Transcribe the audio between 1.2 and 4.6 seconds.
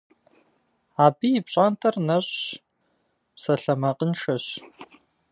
и пщӏантӏэр нэщӏщ, псалъэмакъыншэщ…